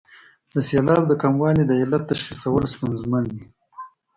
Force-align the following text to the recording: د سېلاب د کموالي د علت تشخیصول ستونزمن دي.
د 0.53 0.55
سېلاب 0.67 1.03
د 1.07 1.13
کموالي 1.23 1.63
د 1.67 1.71
علت 1.81 2.03
تشخیصول 2.11 2.63
ستونزمن 2.73 3.23
دي. 3.33 3.41